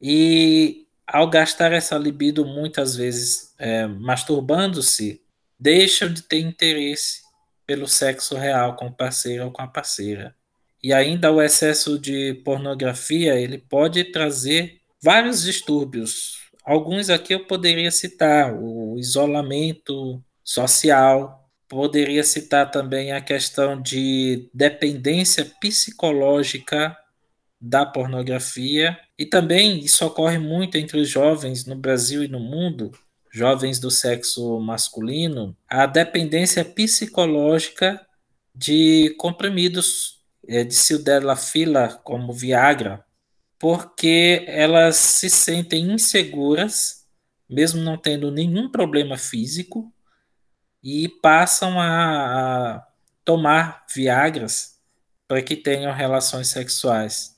[0.00, 5.22] e ao gastar essa libido muitas vezes é, masturbando-se,
[5.58, 7.22] deixam de ter interesse
[7.66, 10.34] pelo sexo real com o parceiro ou com a parceira.
[10.82, 16.38] E ainda o excesso de pornografia, ele pode trazer vários distúrbios.
[16.64, 25.44] Alguns aqui eu poderia citar, o isolamento social, poderia citar também a questão de dependência
[25.60, 26.96] psicológica
[27.60, 28.98] da pornografia.
[29.18, 32.92] E também isso ocorre muito entre os jovens no Brasil e no mundo,
[33.32, 38.00] jovens do sexo masculino, a dependência psicológica
[38.54, 40.15] de comprimidos
[40.48, 43.04] é, de sildenafila, como Viagra,
[43.58, 47.06] porque elas se sentem inseguras,
[47.48, 49.92] mesmo não tendo nenhum problema físico,
[50.82, 52.86] e passam a, a
[53.24, 54.80] tomar Viagras
[55.26, 57.36] para que tenham relações sexuais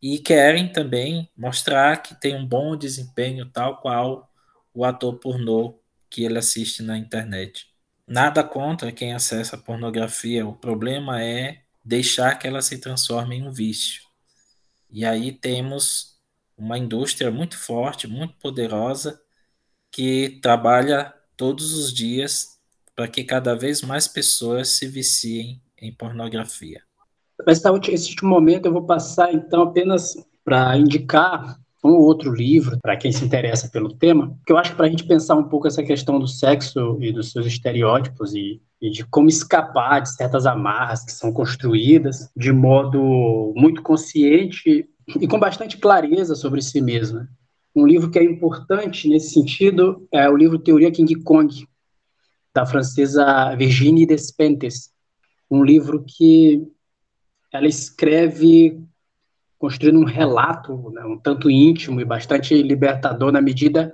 [0.00, 4.28] e querem também mostrar que tem um bom desempenho, tal qual
[4.74, 5.78] o ator pornô
[6.10, 7.68] que ele assiste na internet.
[8.06, 13.50] Nada contra quem acessa pornografia, o problema é deixar que ela se transforme em um
[13.50, 14.02] vício.
[14.90, 16.18] E aí temos
[16.56, 19.20] uma indústria muito forte, muito poderosa,
[19.90, 22.58] que trabalha todos os dias
[22.94, 26.82] para que cada vez mais pessoas se viciem em pornografia.
[27.46, 27.68] Esse
[28.10, 30.14] último momento eu vou passar então apenas
[30.44, 34.76] para indicar um outro livro para quem se interessa pelo tema, que eu acho que
[34.76, 38.62] para a gente pensar um pouco essa questão do sexo e dos seus estereótipos e,
[38.80, 44.88] e, de como escapar de certas amarras que são construídas de modo muito consciente
[45.20, 47.28] e com bastante clareza sobre si mesma.
[47.74, 51.66] Um livro que é importante nesse sentido é o livro Teoria King Kong,
[52.54, 54.90] da francesa Virginie Despentes,
[55.50, 56.62] um livro que
[57.52, 58.78] ela escreve
[59.62, 63.92] construindo um relato né, um tanto íntimo e bastante libertador na medida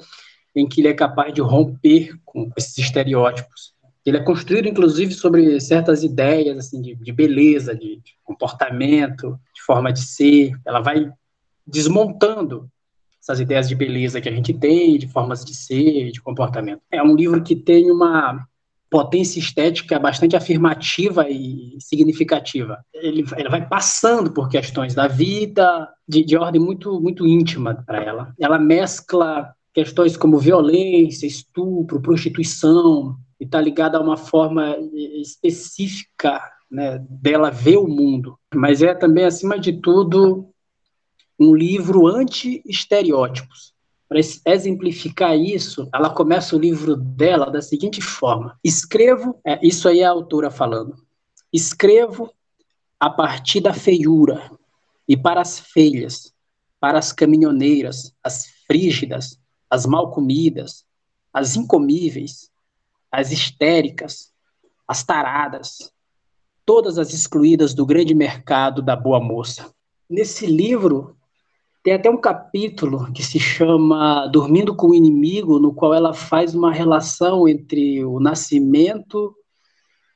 [0.56, 3.74] em que ele é capaz de romper com esses estereótipos.
[4.02, 9.60] Ele é construído, inclusive, sobre certas ideias assim de, de beleza, de, de comportamento, de
[9.60, 10.58] forma de ser.
[10.66, 11.12] Ela vai
[11.66, 12.66] desmontando
[13.20, 16.80] essas ideias de beleza que a gente tem, de formas de ser, de comportamento.
[16.90, 18.42] É um livro que tem uma
[18.90, 22.78] potência estética bastante afirmativa e significativa.
[22.94, 28.02] Ele, ele vai passando por questões da vida, de, de ordem muito, muito íntima para
[28.02, 28.34] ela.
[28.38, 34.76] Ela mescla questões como violência, estupro, prostituição, e está ligada a uma forma
[35.20, 38.38] específica né, dela ver o mundo.
[38.54, 40.48] Mas é também, acima de tudo,
[41.38, 43.72] um livro anti-estereótipos.
[44.08, 50.00] Para exemplificar isso, ela começa o livro dela da seguinte forma: escrevo, é, isso aí
[50.00, 50.96] é a autora falando,
[51.52, 52.32] escrevo
[52.98, 54.50] a partir da feiura
[55.06, 56.32] e para as feias,
[56.80, 59.38] para as caminhoneiras, as frígidas,
[59.68, 60.86] as mal comidas,
[61.32, 62.50] as incomíveis,
[63.12, 64.32] as histéricas,
[64.86, 65.92] as taradas,
[66.64, 69.70] todas as excluídas do grande mercado da boa moça.
[70.08, 71.17] Nesse livro,
[71.88, 76.54] tem até um capítulo que se chama Dormindo com o Inimigo, no qual ela faz
[76.54, 79.34] uma relação entre o nascimento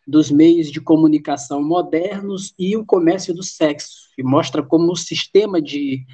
[0.07, 5.63] dos meios de comunicação modernos e o comércio do sexo, e mostra como o sistema
[5.63, 6.05] de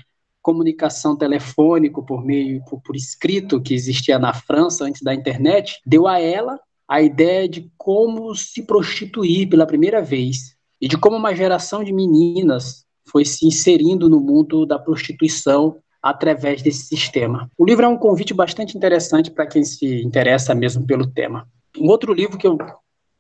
[0.41, 6.07] comunicação telefônico por meio por, por escrito que existia na França antes da internet deu
[6.07, 11.35] a ela a ideia de como se prostituir pela primeira vez e de como uma
[11.35, 17.51] geração de meninas foi se inserindo no mundo da prostituição através desse sistema.
[17.59, 21.47] O livro é um convite bastante interessante para quem se interessa mesmo pelo tema.
[21.79, 22.57] Um outro livro que eu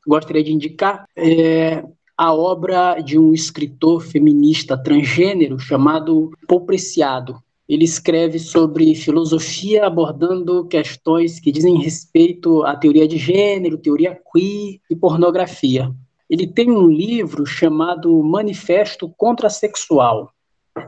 [0.07, 1.84] gostaria de indicar é
[2.16, 7.36] a obra de um escritor feminista transgênero chamado Paul Preciado.
[7.68, 14.80] Ele escreve sobre filosofia abordando questões que dizem respeito à teoria de gênero, teoria queer
[14.91, 15.93] e pornografia
[16.29, 20.33] ele tem um livro chamado Manifesto Contrasexual.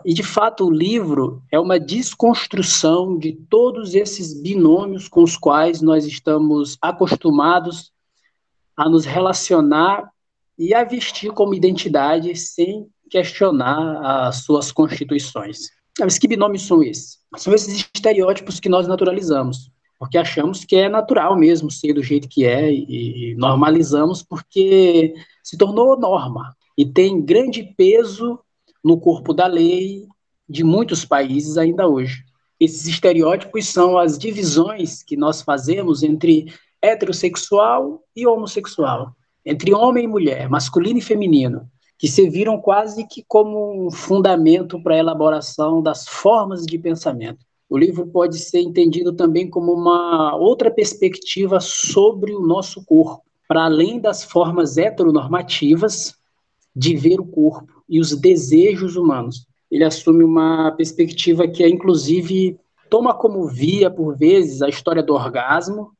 [0.05, 5.80] E, de fato, o livro é uma desconstrução de todos esses binômios com os quais
[5.80, 7.91] nós estamos acostumados
[8.76, 10.11] a nos relacionar
[10.59, 15.70] e a vestir como identidade sem questionar as suas constituições.
[15.99, 17.18] Mas que binômios são esses?
[17.36, 19.70] São esses estereótipos que nós naturalizamos
[20.01, 25.12] porque achamos que é natural mesmo ser do jeito que é e, normalizamos porque
[25.51, 28.38] se tornou norma e tem grande peso
[28.84, 30.07] no corpo da lei
[30.48, 32.22] de muitos países ainda hoje.
[32.61, 39.11] Esses estereótipos são as divisões que nós fazemos entre heterossexual e homossexual,
[39.44, 44.94] entre homem e mulher, masculino e feminino, que serviram quase que como um fundamento para
[44.94, 47.44] a elaboração das formas de pensamento.
[47.68, 53.64] O livro pode ser entendido também como uma outra perspectiva sobre o nosso corpo, para
[53.64, 56.14] além das formas heteronormativas
[56.74, 59.44] de ver o corpo e os desejos humanos.
[59.68, 62.57] Ele assume uma perspectiva que, inclusive,
[62.88, 65.90] toma como via, por vezes, a história do orgasmo,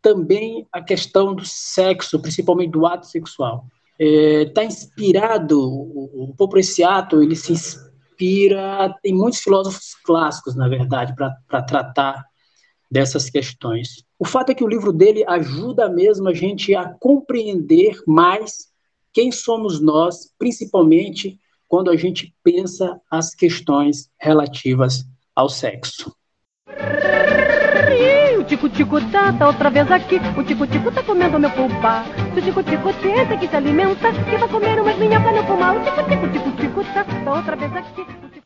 [0.00, 3.66] também a questão do sexo, principalmente do ato sexual.
[3.98, 10.54] Está é, inspirado, o, o Popo Preciato, ele se inspira inspira, tem muitos filósofos clássicos,
[10.54, 12.24] na verdade, para tratar
[12.90, 14.04] dessas questões.
[14.18, 18.68] O fato é que o livro dele ajuda mesmo a gente a compreender mais
[19.12, 21.38] quem somos nós, principalmente
[21.68, 26.12] quando a gente pensa as questões relativas ao sexo.
[28.50, 30.16] Tico-tico tá, tá outra vez aqui.
[30.36, 32.04] O tico-tico tá comendo meu pulpa.
[32.36, 34.96] O tico-tico tenta que se alimenta, que vai comer umas
[35.46, 35.76] pulmão.
[35.76, 38.40] O tico-tico, tico-tico tá, tá outra vez aqui.